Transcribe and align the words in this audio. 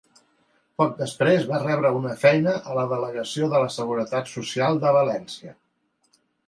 Poc 0.81 0.95
després 1.01 1.45
va 1.51 1.59
rebre 1.65 1.91
una 1.99 2.15
feina 2.23 2.57
a 2.73 2.79
la 2.81 2.87
Delegació 2.97 3.53
de 3.55 3.63
la 3.67 3.71
Seguretat 3.77 4.35
Social 4.37 4.85
de 4.87 4.99
València. 5.01 5.57